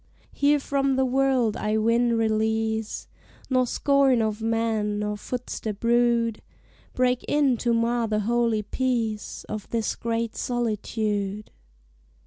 [0.33, 3.07] Here from the world I win release,
[3.51, 6.41] Nor scorn of men, nor footstep rude,
[6.95, 11.51] Break in to mar the holy peace Of this great solitude.